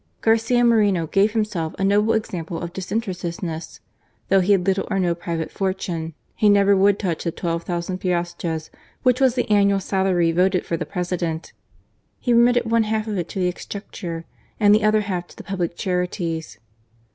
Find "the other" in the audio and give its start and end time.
14.73-15.01